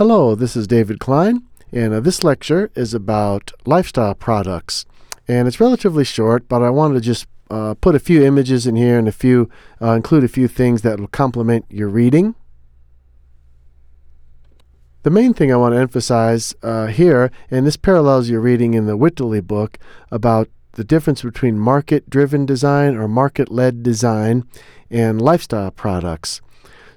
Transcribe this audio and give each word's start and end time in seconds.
Hello, 0.00 0.34
this 0.34 0.56
is 0.56 0.66
David 0.66 0.98
Klein, 0.98 1.42
and 1.72 1.92
uh, 1.92 2.00
this 2.00 2.24
lecture 2.24 2.70
is 2.74 2.94
about 2.94 3.52
lifestyle 3.66 4.14
products. 4.14 4.86
And 5.28 5.46
it's 5.46 5.60
relatively 5.60 6.04
short, 6.04 6.48
but 6.48 6.62
I 6.62 6.70
wanted 6.70 6.94
to 6.94 7.00
just 7.02 7.26
uh, 7.50 7.74
put 7.74 7.94
a 7.94 7.98
few 7.98 8.24
images 8.24 8.66
in 8.66 8.76
here 8.76 8.98
and 8.98 9.06
a 9.06 9.12
few 9.12 9.50
uh, 9.78 9.92
include 9.92 10.24
a 10.24 10.28
few 10.28 10.48
things 10.48 10.80
that 10.80 10.98
will 10.98 11.08
complement 11.08 11.66
your 11.68 11.90
reading. 11.90 12.34
The 15.02 15.10
main 15.10 15.34
thing 15.34 15.52
I 15.52 15.56
want 15.56 15.74
to 15.74 15.80
emphasize 15.80 16.54
uh, 16.62 16.86
here, 16.86 17.30
and 17.50 17.66
this 17.66 17.76
parallels 17.76 18.30
your 18.30 18.40
reading 18.40 18.72
in 18.72 18.86
the 18.86 18.96
Whiteley 18.96 19.42
book 19.42 19.76
about 20.10 20.48
the 20.72 20.84
difference 20.84 21.20
between 21.20 21.58
market 21.58 22.08
driven 22.08 22.46
design 22.46 22.96
or 22.96 23.06
market 23.06 23.52
led 23.52 23.82
design 23.82 24.44
and 24.90 25.20
lifestyle 25.20 25.70
products. 25.70 26.40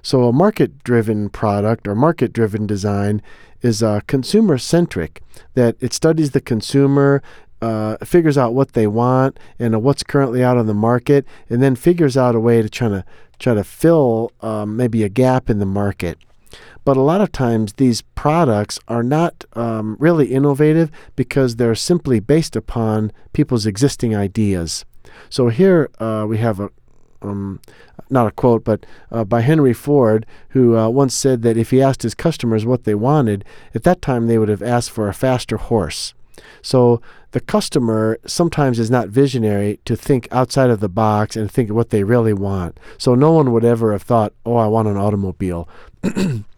So, 0.04 0.24
a 0.24 0.32
market 0.34 0.84
driven 0.84 1.30
product 1.30 1.88
or 1.88 1.94
market 1.94 2.34
driven 2.34 2.66
design 2.66 3.22
is 3.62 3.82
uh, 3.82 4.00
consumer 4.06 4.58
centric, 4.58 5.22
that 5.54 5.76
it 5.80 5.94
studies 5.94 6.32
the 6.32 6.42
consumer, 6.42 7.22
uh, 7.62 7.96
figures 8.04 8.36
out 8.36 8.52
what 8.52 8.74
they 8.74 8.86
want 8.86 9.40
and 9.58 9.74
uh, 9.74 9.78
what's 9.78 10.02
currently 10.02 10.44
out 10.44 10.58
on 10.58 10.66
the 10.66 10.74
market, 10.74 11.24
and 11.48 11.62
then 11.62 11.74
figures 11.74 12.18
out 12.18 12.34
a 12.34 12.40
way 12.40 12.60
to 12.60 12.68
try 12.68 12.88
to 12.88 13.02
try 13.38 13.54
to 13.54 13.64
fill 13.64 14.30
um, 14.42 14.76
maybe 14.76 15.02
a 15.02 15.08
gap 15.08 15.48
in 15.48 15.58
the 15.58 15.64
market. 15.64 16.18
But 16.84 16.98
a 16.98 17.00
lot 17.00 17.22
of 17.22 17.32
times 17.32 17.72
these 17.72 18.02
products 18.02 18.78
are 18.88 19.02
not 19.02 19.46
um, 19.54 19.96
really 19.98 20.26
innovative 20.26 20.90
because 21.16 21.56
they're 21.56 21.74
simply 21.74 22.20
based 22.20 22.56
upon 22.56 23.10
people's 23.32 23.64
existing 23.64 24.14
ideas. 24.14 24.84
So 25.30 25.48
here 25.48 25.88
uh, 25.98 26.26
we 26.28 26.36
have 26.38 26.60
a, 26.60 26.68
um, 27.24 27.60
not 28.10 28.26
a 28.26 28.30
quote, 28.30 28.64
but 28.64 28.84
uh, 29.10 29.24
by 29.24 29.40
Henry 29.40 29.72
Ford, 29.72 30.26
who 30.50 30.76
uh, 30.76 30.88
once 30.88 31.14
said 31.14 31.42
that 31.42 31.56
if 31.56 31.70
he 31.70 31.82
asked 31.82 32.02
his 32.02 32.14
customers 32.14 32.64
what 32.64 32.84
they 32.84 32.94
wanted, 32.94 33.44
at 33.74 33.82
that 33.84 34.02
time 34.02 34.26
they 34.26 34.38
would 34.38 34.48
have 34.48 34.62
asked 34.62 34.90
for 34.90 35.08
a 35.08 35.14
faster 35.14 35.56
horse. 35.56 36.14
So 36.62 37.00
the 37.32 37.40
customer 37.40 38.18
sometimes 38.26 38.78
is 38.78 38.90
not 38.90 39.08
visionary 39.08 39.80
to 39.84 39.96
think 39.96 40.28
outside 40.30 40.70
of 40.70 40.80
the 40.80 40.88
box 40.88 41.36
and 41.36 41.50
think 41.50 41.70
what 41.70 41.90
they 41.90 42.04
really 42.04 42.32
want. 42.32 42.78
So 42.98 43.14
no 43.14 43.32
one 43.32 43.52
would 43.52 43.64
ever 43.64 43.92
have 43.92 44.02
thought, 44.02 44.32
oh, 44.44 44.56
I 44.56 44.66
want 44.66 44.88
an 44.88 44.96
automobile. 44.96 45.68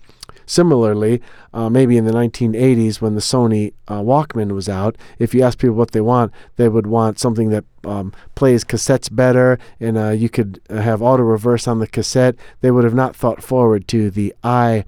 Similarly, 0.47 1.21
uh, 1.53 1.69
maybe 1.69 1.97
in 1.97 2.05
the 2.05 2.13
1980s 2.13 3.01
when 3.01 3.15
the 3.15 3.21
Sony 3.21 3.75
uh, 3.89 4.01
Walkman 4.01 4.53
was 4.53 4.69
out, 4.69 4.97
if 5.19 5.35
you 5.35 5.43
ask 5.43 5.59
people 5.59 5.75
what 5.75 5.91
they 5.91 6.01
want, 6.01 6.33
they 6.55 6.69
would 6.69 6.87
want 6.87 7.19
something 7.19 7.51
that 7.51 7.65
um, 7.85 8.13
plays 8.37 8.65
cassettes 8.65 9.15
better 9.15 9.59
and 9.81 9.99
uh, 9.99 10.11
you 10.11 10.29
could 10.29 10.61
have 10.71 11.03
auto 11.03 11.25
reverse 11.25 11.67
on 11.67 11.81
the 11.81 11.87
cassette. 11.87 12.37
They 12.61 12.71
would 12.71 12.85
have 12.85 12.95
not 12.95 13.17
thought 13.17 13.43
forward 13.43 13.89
to 13.89 14.11
the 14.11 14.33
iPad, 14.45 14.85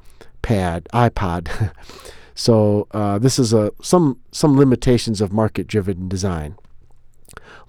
iPod. 0.94 1.72
so 2.34 2.86
uh, 2.92 3.18
this 3.18 3.38
is 3.38 3.52
a 3.52 3.72
some 3.82 4.18
some 4.30 4.56
limitations 4.56 5.20
of 5.20 5.32
market-driven 5.32 6.08
design. 6.08 6.56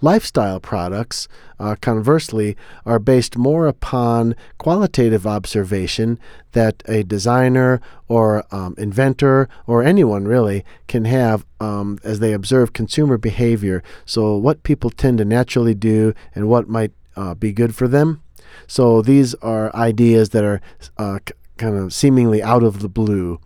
Lifestyle 0.01 0.59
products, 0.59 1.27
uh, 1.59 1.75
conversely, 1.81 2.55
are 2.85 2.99
based 2.99 3.37
more 3.37 3.67
upon 3.67 4.35
qualitative 4.57 5.27
observation 5.27 6.19
that 6.53 6.81
a 6.87 7.03
designer 7.03 7.81
or 8.07 8.45
um, 8.51 8.75
inventor 8.77 9.49
or 9.67 9.83
anyone 9.83 10.25
really 10.25 10.63
can 10.87 11.05
have 11.05 11.45
um, 11.59 11.99
as 12.03 12.19
they 12.19 12.33
observe 12.33 12.73
consumer 12.73 13.17
behavior. 13.17 13.83
So, 14.05 14.35
what 14.37 14.63
people 14.63 14.89
tend 14.89 15.17
to 15.19 15.25
naturally 15.25 15.75
do 15.75 16.13
and 16.33 16.47
what 16.47 16.69
might 16.69 16.91
uh, 17.15 17.35
be 17.35 17.51
good 17.51 17.75
for 17.75 17.87
them. 17.87 18.21
So, 18.67 19.01
these 19.01 19.35
are 19.35 19.75
ideas 19.75 20.29
that 20.29 20.43
are 20.43 20.61
uh, 20.97 21.19
c- 21.27 21.33
kind 21.57 21.75
of 21.75 21.93
seemingly 21.93 22.41
out 22.41 22.63
of 22.63 22.79
the 22.79 22.89
blue. 22.89 23.39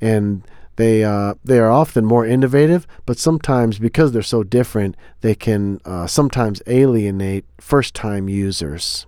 And 0.00 0.42
they 0.76 1.04
uh, 1.04 1.34
they 1.44 1.58
are 1.58 1.70
often 1.70 2.04
more 2.04 2.26
innovative, 2.26 2.86
but 3.06 3.18
sometimes 3.18 3.78
because 3.78 4.12
they're 4.12 4.22
so 4.22 4.42
different, 4.42 4.96
they 5.20 5.34
can 5.34 5.80
uh, 5.84 6.06
sometimes 6.06 6.62
alienate 6.66 7.44
first-time 7.60 8.28
users. 8.28 9.06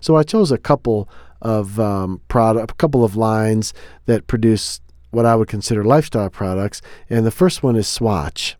So 0.00 0.16
I 0.16 0.22
chose 0.22 0.50
a 0.50 0.58
couple 0.58 1.08
of 1.40 1.78
um, 1.78 2.20
product, 2.28 2.70
a 2.70 2.74
couple 2.74 3.04
of 3.04 3.16
lines 3.16 3.72
that 4.06 4.26
produce 4.26 4.80
what 5.10 5.26
I 5.26 5.34
would 5.36 5.48
consider 5.48 5.84
lifestyle 5.84 6.30
products, 6.30 6.80
and 7.10 7.26
the 7.26 7.30
first 7.30 7.62
one 7.62 7.76
is 7.76 7.88
Swatch. 7.88 8.56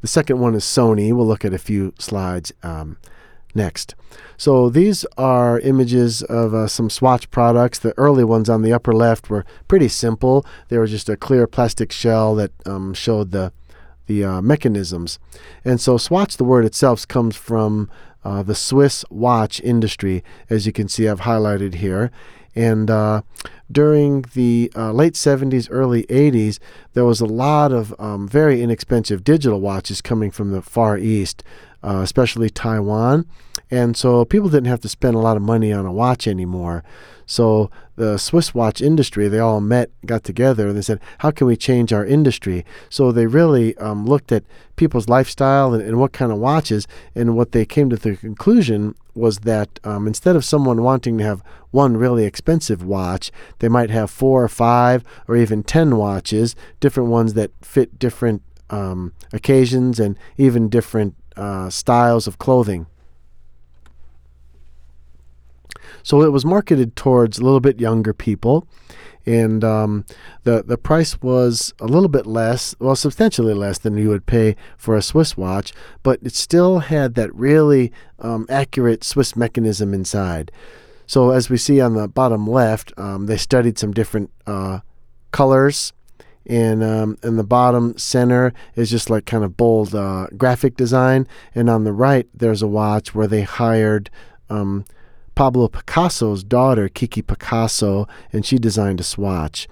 The 0.00 0.08
second 0.08 0.40
one 0.40 0.54
is 0.54 0.64
Sony. 0.64 1.12
We'll 1.12 1.26
look 1.26 1.44
at 1.44 1.54
a 1.54 1.58
few 1.58 1.92
slides 1.98 2.52
um, 2.62 2.96
next. 3.54 3.94
So 4.36 4.70
these 4.70 5.04
are 5.18 5.60
images 5.60 6.22
of 6.22 6.54
uh, 6.54 6.66
some 6.66 6.90
Swatch 6.90 7.30
products. 7.30 7.78
The 7.78 7.96
early 7.98 8.24
ones 8.24 8.48
on 8.48 8.62
the 8.62 8.72
upper 8.72 8.92
left 8.92 9.28
were 9.28 9.44
pretty 9.68 9.88
simple. 9.88 10.46
They 10.68 10.78
were 10.78 10.86
just 10.86 11.08
a 11.08 11.16
clear 11.16 11.46
plastic 11.46 11.92
shell 11.92 12.34
that 12.36 12.52
um, 12.66 12.94
showed 12.94 13.30
the 13.30 13.52
the 14.06 14.24
uh, 14.24 14.40
mechanisms. 14.42 15.20
And 15.64 15.80
so 15.80 15.96
Swatch, 15.96 16.36
the 16.36 16.42
word 16.42 16.64
itself, 16.64 17.06
comes 17.06 17.36
from 17.36 17.88
uh, 18.24 18.42
the 18.42 18.56
Swiss 18.56 19.04
watch 19.08 19.60
industry, 19.60 20.24
as 20.48 20.66
you 20.66 20.72
can 20.72 20.88
see 20.88 21.08
I've 21.08 21.20
highlighted 21.20 21.74
here. 21.74 22.10
And 22.56 22.90
uh, 22.90 23.22
during 23.70 24.22
the 24.34 24.72
uh, 24.74 24.92
late 24.92 25.14
70s, 25.14 25.68
early 25.70 26.02
80s, 26.04 26.58
there 26.94 27.04
was 27.04 27.20
a 27.20 27.26
lot 27.26 27.72
of 27.72 27.94
um, 28.00 28.26
very 28.26 28.60
inexpensive 28.60 29.22
digital 29.22 29.60
watches 29.60 30.02
coming 30.02 30.32
from 30.32 30.50
the 30.50 30.60
Far 30.60 30.98
East, 30.98 31.44
uh, 31.82 32.00
especially 32.02 32.50
Taiwan. 32.50 33.26
And 33.70 33.96
so 33.96 34.24
people 34.24 34.48
didn't 34.48 34.66
have 34.66 34.80
to 34.80 34.88
spend 34.88 35.14
a 35.14 35.20
lot 35.20 35.36
of 35.36 35.42
money 35.42 35.72
on 35.72 35.86
a 35.86 35.92
watch 35.92 36.26
anymore. 36.26 36.82
So 37.30 37.70
the 37.94 38.18
Swiss 38.18 38.52
watch 38.52 38.82
industry, 38.82 39.28
they 39.28 39.38
all 39.38 39.60
met, 39.60 39.90
got 40.04 40.24
together, 40.24 40.66
and 40.66 40.76
they 40.76 40.82
said, 40.82 40.98
how 41.18 41.30
can 41.30 41.46
we 41.46 41.56
change 41.56 41.92
our 41.92 42.04
industry? 42.04 42.64
So 42.88 43.12
they 43.12 43.26
really 43.26 43.76
um, 43.76 44.04
looked 44.04 44.32
at 44.32 44.42
people's 44.74 45.08
lifestyle 45.08 45.72
and, 45.72 45.80
and, 45.80 46.00
what 46.00 46.12
kind 46.12 46.32
of 46.32 46.38
watches. 46.38 46.88
And 47.14 47.36
what 47.36 47.52
they 47.52 47.64
came 47.64 47.88
to 47.90 47.96
the 47.96 48.16
conclusion 48.16 48.96
was 49.14 49.40
that 49.40 49.78
um, 49.84 50.08
instead 50.08 50.34
of 50.34 50.44
someone 50.44 50.82
wanting 50.82 51.18
to 51.18 51.24
have 51.24 51.44
one 51.70 51.96
really 51.96 52.24
expensive 52.24 52.82
watch, 52.82 53.30
they 53.60 53.68
might 53.68 53.90
have 53.90 54.10
four 54.10 54.42
or 54.42 54.48
five 54.48 55.04
or 55.28 55.36
even 55.36 55.62
ten 55.62 55.96
watches, 55.96 56.56
different 56.80 57.10
ones 57.10 57.34
that 57.34 57.52
fit 57.62 57.96
different 57.96 58.42
um, 58.70 59.12
occasions 59.32 60.00
and 60.00 60.18
even 60.36 60.68
different 60.68 61.14
uh, 61.40 61.70
styles 61.70 62.26
of 62.26 62.38
clothing. 62.38 62.86
So 66.02 66.22
it 66.22 66.32
was 66.32 66.44
marketed 66.44 66.96
towards 66.96 67.38
a 67.38 67.44
little 67.44 67.60
bit 67.60 67.80
younger 67.80 68.14
people, 68.14 68.66
and 69.26 69.62
um, 69.64 70.04
the 70.44 70.62
the 70.62 70.78
price 70.78 71.20
was 71.20 71.74
a 71.80 71.86
little 71.86 72.08
bit 72.08 72.26
less, 72.26 72.74
well, 72.78 72.96
substantially 72.96 73.54
less 73.54 73.78
than 73.78 73.96
you 73.96 74.08
would 74.08 74.26
pay 74.26 74.56
for 74.78 74.96
a 74.96 75.02
Swiss 75.02 75.36
watch, 75.36 75.72
but 76.02 76.18
it 76.22 76.34
still 76.34 76.78
had 76.78 77.14
that 77.14 77.34
really 77.34 77.92
um, 78.18 78.46
accurate 78.48 79.04
Swiss 79.04 79.36
mechanism 79.36 79.92
inside. 79.92 80.50
So 81.06 81.30
as 81.30 81.50
we 81.50 81.56
see 81.56 81.80
on 81.80 81.94
the 81.94 82.08
bottom 82.08 82.46
left, 82.46 82.92
um, 82.96 83.26
they 83.26 83.36
studied 83.36 83.78
some 83.78 83.92
different 83.92 84.30
uh, 84.46 84.80
colors. 85.32 85.92
And 86.46 86.82
um, 86.82 87.18
in 87.22 87.36
the 87.36 87.44
bottom 87.44 87.96
center 87.98 88.52
is 88.74 88.90
just 88.90 89.10
like 89.10 89.26
kind 89.26 89.44
of 89.44 89.56
bold 89.56 89.94
uh, 89.94 90.26
graphic 90.36 90.76
design, 90.76 91.28
and 91.54 91.68
on 91.68 91.84
the 91.84 91.92
right 91.92 92.26
there's 92.34 92.62
a 92.62 92.66
watch 92.66 93.14
where 93.14 93.26
they 93.26 93.42
hired 93.42 94.10
um, 94.48 94.84
Pablo 95.34 95.68
Picasso's 95.68 96.42
daughter, 96.42 96.88
Kiki 96.88 97.22
Picasso, 97.22 98.08
and 98.32 98.44
she 98.44 98.58
designed 98.58 99.00
a 99.00 99.04
swatch. 99.04 99.68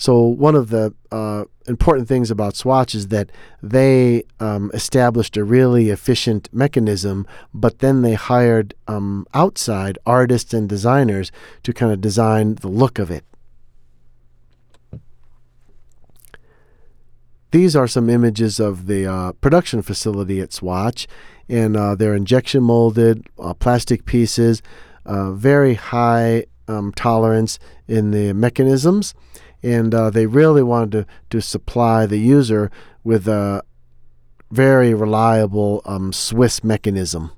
So 0.00 0.22
one 0.22 0.54
of 0.54 0.70
the 0.70 0.94
uh, 1.12 1.44
important 1.66 2.08
things 2.08 2.30
about 2.30 2.56
Swatch 2.56 2.94
is 2.94 3.08
that 3.08 3.30
they 3.62 4.22
um, 4.40 4.70
established 4.72 5.36
a 5.36 5.44
really 5.44 5.90
efficient 5.90 6.48
mechanism, 6.52 7.26
but 7.52 7.80
then 7.80 8.00
they 8.00 8.14
hired 8.14 8.72
um, 8.88 9.26
outside 9.34 9.98
artists 10.06 10.54
and 10.54 10.70
designers 10.70 11.30
to 11.64 11.74
kind 11.74 11.92
of 11.92 12.00
design 12.00 12.54
the 12.54 12.68
look 12.68 12.98
of 12.98 13.10
it. 13.10 13.24
These 17.50 17.74
are 17.74 17.88
some 17.88 18.08
images 18.08 18.60
of 18.60 18.86
the 18.86 19.06
uh, 19.06 19.32
production 19.32 19.82
facility 19.82 20.40
at 20.40 20.52
Swatch, 20.52 21.08
and 21.48 21.76
uh, 21.76 21.94
they're 21.96 22.14
injection 22.14 22.62
molded 22.62 23.26
uh, 23.38 23.54
plastic 23.54 24.04
pieces 24.04 24.62
uh, 25.06 25.32
very 25.32 25.74
high 25.74 26.44
um, 26.68 26.92
tolerance 26.92 27.58
in 27.88 28.10
the 28.10 28.32
mechanisms, 28.32 29.14
and 29.62 29.94
uh, 29.94 30.10
they 30.10 30.26
really 30.26 30.62
wanted 30.62 30.92
to, 30.92 31.06
to 31.30 31.40
supply 31.40 32.06
the 32.06 32.18
user 32.18 32.70
with 33.02 33.26
a 33.26 33.62
very 34.50 34.94
reliable 34.94 35.82
um, 35.84 36.12
Swiss 36.12 36.62
mechanism. 36.62 37.32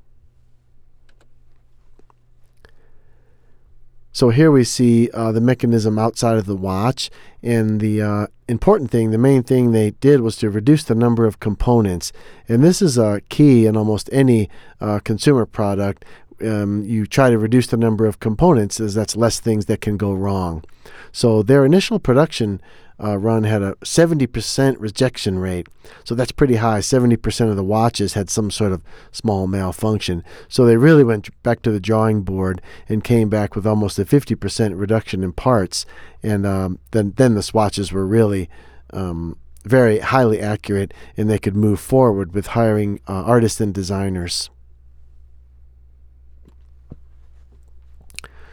So 4.12 4.28
here 4.28 4.50
we 4.50 4.64
see 4.64 5.10
uh, 5.12 5.32
the 5.32 5.40
mechanism 5.40 5.98
outside 5.98 6.36
of 6.36 6.46
the 6.46 6.56
watch, 6.56 7.10
and 7.42 7.80
the 7.80 8.02
uh, 8.02 8.26
important 8.46 8.90
thing, 8.90 9.10
the 9.10 9.18
main 9.18 9.42
thing 9.42 9.72
they 9.72 9.92
did 9.92 10.20
was 10.20 10.36
to 10.36 10.50
reduce 10.50 10.84
the 10.84 10.94
number 10.94 11.24
of 11.24 11.40
components. 11.40 12.12
And 12.46 12.62
this 12.62 12.82
is 12.82 12.98
a 12.98 13.22
key 13.30 13.66
in 13.66 13.76
almost 13.76 14.10
any 14.12 14.50
uh, 14.80 15.00
consumer 15.02 15.46
product 15.46 16.04
um, 16.42 16.82
you 16.84 17.06
try 17.06 17.30
to 17.30 17.38
reduce 17.38 17.68
the 17.68 17.76
number 17.76 18.06
of 18.06 18.20
components, 18.20 18.80
as 18.80 18.94
that's 18.94 19.16
less 19.16 19.40
things 19.40 19.66
that 19.66 19.80
can 19.80 19.96
go 19.96 20.12
wrong. 20.12 20.64
So 21.12 21.42
their 21.42 21.64
initial 21.64 21.98
production 21.98 22.60
uh, 23.02 23.18
run 23.18 23.44
had 23.44 23.62
a 23.62 23.74
70% 23.76 24.76
rejection 24.78 25.38
rate. 25.38 25.68
So 26.04 26.14
that's 26.14 26.32
pretty 26.32 26.56
high. 26.56 26.80
70% 26.80 27.50
of 27.50 27.56
the 27.56 27.64
watches 27.64 28.14
had 28.14 28.30
some 28.30 28.50
sort 28.50 28.72
of 28.72 28.82
small 29.10 29.46
malfunction. 29.46 30.22
So 30.48 30.64
they 30.64 30.76
really 30.76 31.04
went 31.04 31.30
back 31.42 31.62
to 31.62 31.72
the 31.72 31.80
drawing 31.80 32.22
board 32.22 32.62
and 32.88 33.02
came 33.02 33.28
back 33.28 33.56
with 33.56 33.66
almost 33.66 33.98
a 33.98 34.04
50% 34.04 34.78
reduction 34.78 35.24
in 35.24 35.32
parts. 35.32 35.84
And 36.22 36.46
um, 36.46 36.78
then, 36.92 37.14
then 37.16 37.34
the 37.34 37.42
swatches 37.42 37.92
were 37.92 38.06
really 38.06 38.48
um, 38.92 39.36
very 39.64 39.98
highly 39.98 40.40
accurate 40.40 40.94
and 41.16 41.28
they 41.28 41.38
could 41.38 41.56
move 41.56 41.80
forward 41.80 42.34
with 42.34 42.48
hiring 42.48 43.00
uh, 43.08 43.22
artists 43.24 43.60
and 43.60 43.74
designers. 43.74 44.50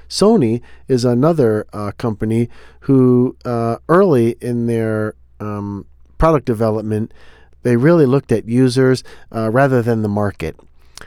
Sony 0.10 0.62
is 0.88 1.06
another 1.06 1.66
uh, 1.72 1.92
company 1.98 2.50
who, 2.82 3.38
uh, 3.46 3.78
early 3.88 4.36
in 4.42 4.66
their 4.66 5.16
um, 5.40 5.86
product 6.18 6.46
development, 6.46 7.14
they 7.64 7.76
really 7.76 8.06
looked 8.06 8.32
at 8.32 8.48
users 8.48 9.04
uh, 9.34 9.50
rather 9.52 9.82
than 9.82 10.02
the 10.02 10.10
market. 10.10 10.60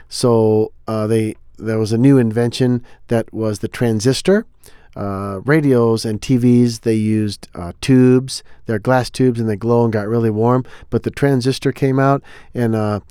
So 0.07 0.71
uh, 0.87 1.07
they 1.07 1.35
there 1.57 1.77
was 1.77 1.91
a 1.93 1.97
new 1.97 2.17
invention 2.17 2.83
that 3.09 3.31
was 3.31 3.59
the 3.59 3.67
transistor. 3.67 4.45
Uh, 4.95 5.39
radios 5.45 6.03
and 6.03 6.19
TVs, 6.19 6.81
they 6.81 6.95
used 6.95 7.47
uh, 7.53 7.73
tubes. 7.79 8.43
They're 8.65 8.79
glass 8.79 9.09
tubes 9.09 9.39
and 9.39 9.47
they 9.47 9.55
glow 9.55 9.83
and 9.83 9.93
got 9.93 10.07
really 10.07 10.29
warm. 10.29 10.65
But 10.89 11.03
the 11.03 11.11
transistor 11.11 11.71
came 11.71 11.99
out, 11.99 12.23
and 12.53 12.73
the, 12.73 13.01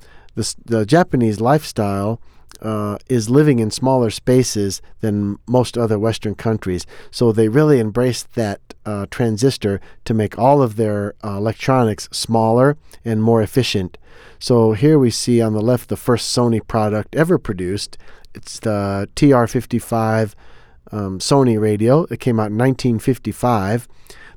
the 0.64 0.84
Japanese 0.84 1.40
lifestyle 1.40 2.20
uh, 2.60 2.98
is 3.08 3.30
living 3.30 3.58
in 3.58 3.70
smaller 3.70 4.10
spaces 4.10 4.82
than 5.00 5.38
most 5.46 5.76
other 5.76 5.98
Western 5.98 6.34
countries. 6.34 6.86
So 7.10 7.32
they 7.32 7.48
really 7.48 7.80
embraced 7.80 8.34
that 8.34 8.60
uh, 8.84 9.06
transistor 9.10 9.80
to 10.04 10.14
make 10.14 10.38
all 10.38 10.62
of 10.62 10.76
their 10.76 11.14
uh, 11.24 11.36
electronics 11.36 12.08
smaller 12.12 12.76
and 13.04 13.22
more 13.22 13.42
efficient. 13.42 13.98
So 14.38 14.72
here 14.72 14.98
we 14.98 15.10
see 15.10 15.40
on 15.40 15.52
the 15.52 15.60
left 15.60 15.88
the 15.88 15.96
first 15.96 16.36
Sony 16.36 16.66
product 16.66 17.14
ever 17.14 17.38
produced. 17.38 17.96
It's 18.34 18.58
the 18.58 19.08
TR55 19.16 20.34
um, 20.90 21.18
Sony 21.18 21.60
radio. 21.60 22.04
It 22.04 22.20
came 22.20 22.38
out 22.38 22.50
in 22.50 22.58
1955. 22.58 23.88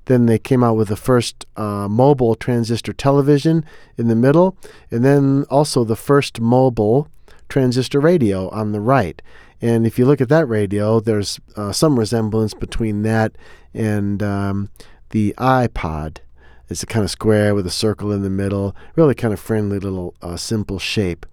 Then 0.06 0.28
they 0.28 0.38
came 0.38 0.64
out 0.64 0.78
with 0.78 0.90
the 0.90 0.96
first 0.96 1.46
uh, 1.56 1.88
mobile 1.90 2.36
transistor 2.36 2.94
television 2.94 3.66
in 3.98 4.08
the 4.08 4.16
middle, 4.16 4.56
and 4.92 5.04
then 5.04 5.46
also 5.50 5.84
the 5.84 5.96
first 5.96 6.40
mobile 6.40 7.10
transistor 7.50 8.00
radio 8.00 8.50
on 8.50 8.72
the 8.72 8.80
right. 8.80 9.22
And 9.62 9.86
if 9.88 9.98
you 9.98 10.06
look 10.06 10.22
at 10.22 10.30
that 10.30 10.48
radio, 10.48 11.00
there's 11.00 11.40
uh, 11.56 11.72
some 11.72 11.98
resemblance 11.98 12.54
between 12.54 13.04
that 13.04 13.38
and 13.74 14.22
um, 14.22 14.70
the 15.10 15.34
iPod. 15.38 16.18
It's 16.70 16.84
a 16.84 16.88
kind 16.88 17.04
of 17.04 17.12
square 17.12 17.54
with 17.54 17.66
a 17.68 17.72
circle 17.72 18.12
in 18.12 18.24
the 18.24 18.30
middle, 18.30 18.76
really 18.96 19.16
kind 19.16 19.34
of 19.34 19.40
friendly 19.40 19.80
little 19.80 20.16
uh, 20.22 20.36
simple 20.36 20.80
shape. 20.80 21.26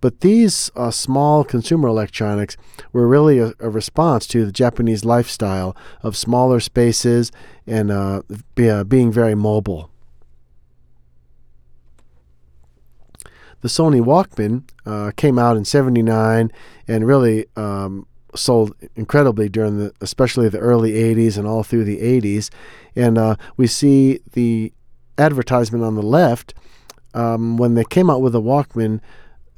But 0.00 0.20
these 0.20 0.70
uh, 0.76 0.90
small 0.90 1.42
consumer 1.42 1.88
electronics 1.88 2.56
were 2.92 3.08
really 3.08 3.38
a, 3.38 3.54
a, 3.58 3.68
response 3.68 4.26
to 4.28 4.44
the 4.44 4.52
Japanese 4.52 5.04
lifestyle 5.04 5.76
of 6.02 6.16
smaller 6.16 6.60
spaces 6.60 7.32
and 7.66 7.90
uh, 7.90 8.22
be, 8.54 8.70
uh, 8.70 8.84
being 8.84 9.10
very 9.10 9.34
mobile. 9.34 9.90
The 13.64 13.70
Sony 13.70 14.02
Walkman 14.04 14.62
uh, 14.84 15.10
came 15.16 15.38
out 15.38 15.56
in 15.56 15.64
'79 15.64 16.52
and 16.86 17.06
really 17.06 17.46
um, 17.56 18.06
sold 18.34 18.74
incredibly 18.94 19.48
during 19.48 19.78
the, 19.78 19.90
especially 20.02 20.50
the 20.50 20.58
early 20.58 20.92
'80s 20.92 21.38
and 21.38 21.46
all 21.48 21.62
through 21.62 21.84
the 21.84 21.96
'80s. 22.02 22.50
And 22.94 23.16
uh, 23.16 23.36
we 23.56 23.66
see 23.66 24.20
the 24.34 24.70
advertisement 25.16 25.82
on 25.82 25.94
the 25.94 26.02
left 26.02 26.52
um, 27.14 27.56
when 27.56 27.72
they 27.72 27.84
came 27.84 28.10
out 28.10 28.20
with 28.20 28.34
the 28.34 28.42
Walkman. 28.42 29.00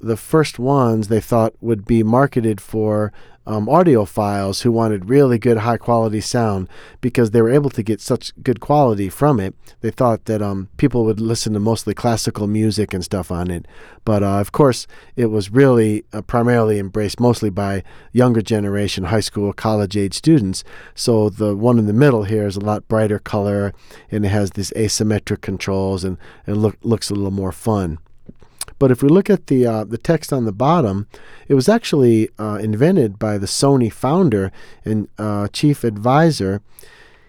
The 0.00 0.16
first 0.16 0.58
ones 0.58 1.08
they 1.08 1.20
thought 1.20 1.54
would 1.60 1.87
be 1.87 2.02
marketed 2.02 2.60
for 2.60 3.12
um, 3.46 3.66
audiophiles 3.66 4.62
who 4.62 4.72
wanted 4.72 5.08
really 5.08 5.38
good 5.38 5.58
high 5.58 5.76
quality 5.76 6.20
sound 6.20 6.69
because 7.00 7.31
they 7.31 7.40
were 7.40 7.50
able 7.50 7.70
to 7.70 7.82
get 7.82 8.00
such 8.00 8.32
good 8.43 8.60
quality 8.60 9.08
from 9.08 9.38
it. 9.38 9.54
They 9.81 9.90
thought 9.90 10.25
that 10.25 10.43
um, 10.43 10.69
people 10.76 11.04
would 11.04 11.20
listen 11.20 11.52
to 11.52 11.60
mostly 11.60 11.94
classical 11.94 12.46
music 12.46 12.93
and 12.93 13.04
stuff 13.04 13.31
on 13.31 13.50
it. 13.50 13.66
But 14.04 14.22
uh, 14.22 14.40
of 14.40 14.52
course, 14.52 14.87
it 15.14 15.26
was 15.26 15.50
really 15.50 16.04
uh, 16.12 16.22
primarily 16.22 16.78
embraced 16.78 17.20
mostly 17.20 17.50
by 17.50 17.84
younger 18.12 18.42
generation, 18.42 19.04
high 19.04 19.20
school, 19.20 19.52
college 19.52 19.96
age 19.96 20.14
students. 20.14 20.64
So 20.94 21.31
the 21.31 21.56
one 21.56 21.78
in 21.78 21.87
the 21.87 21.92
middle 21.92 22.25
here 22.25 22.46
is 22.46 22.56
a 22.56 22.60
lot 22.60 22.88
brighter 22.88 23.20
color 23.20 23.72
and 24.10 24.26
it 24.26 24.31
has 24.31 24.50
these 24.50 24.72
asymmetric 24.72 25.40
controls 25.40 26.02
and 26.02 26.19
it 26.46 26.54
look, 26.54 26.76
looks 26.82 27.10
a 27.10 27.14
little 27.14 27.31
more 27.31 27.52
fun. 27.52 27.99
But 28.78 28.90
if 28.90 29.02
we 29.02 29.08
look 29.08 29.30
at 29.30 29.46
the 29.46 29.66
uh, 29.66 29.84
the 29.84 29.98
text 29.98 30.32
on 30.32 30.44
the 30.44 30.52
bottom, 30.52 31.06
it 31.48 31.54
was 31.54 31.68
actually 31.68 32.28
uh, 32.38 32.58
invented 32.60 33.18
by 33.18 33.38
the 33.38 33.46
Sony 33.46 33.92
founder 33.92 34.52
and 34.84 35.08
uh, 35.18 35.48
chief 35.48 35.84
advisor. 35.84 36.62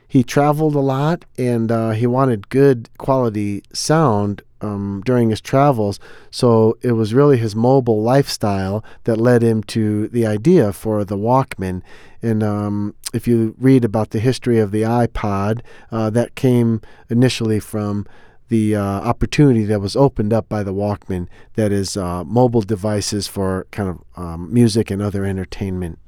He 0.07 0.23
traveled 0.23 0.75
a 0.75 0.79
lot 0.79 1.25
and 1.37 1.71
uh, 1.71 1.91
he 1.91 2.07
wanted 2.07 2.49
good 2.49 2.89
quality 2.97 3.61
sound 3.73 4.41
um, 4.61 5.01
during 5.05 5.29
his 5.29 5.41
travels. 5.41 5.99
So 6.31 6.77
it 6.81 6.93
was 6.93 7.13
really 7.13 7.37
his 7.37 7.55
mobile 7.55 8.01
lifestyle 8.01 8.83
that 9.03 9.17
led 9.17 9.43
him 9.43 9.63
to 9.63 10.07
the 10.07 10.25
idea 10.25 10.73
for 10.73 11.03
the 11.03 11.17
Walkman. 11.17 11.81
And 12.21 12.41
um, 12.41 12.95
if 13.13 13.27
you 13.27 13.55
read 13.59 13.85
about 13.85 14.11
the 14.11 14.19
history 14.19 14.59
of 14.59 14.71
the 14.71 14.83
iPod, 14.83 15.61
uh, 15.91 16.09
that 16.11 16.35
came 16.35 16.81
initially 17.09 17.59
from 17.59 18.07
the 18.49 18.75
uh, 18.75 18.81
opportunity 18.81 19.63
that 19.65 19.81
was 19.81 19.95
opened 19.95 20.33
up 20.33 20.47
by 20.47 20.63
the 20.63 20.73
Walkman 20.73 21.27
that 21.55 21.71
is 21.71 21.97
uh, 21.97 22.23
mobile 22.23 22.61
devices 22.61 23.27
for 23.27 23.67
kind 23.71 23.89
of 23.89 24.03
um, 24.21 24.53
music 24.53 24.89
and 24.89 25.01
other 25.01 25.25
entertainment. 25.25 25.99